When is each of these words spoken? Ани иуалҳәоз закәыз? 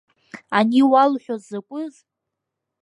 Ани 0.57 0.75
иуалҳәоз 0.81 1.43
закәыз? 1.49 1.93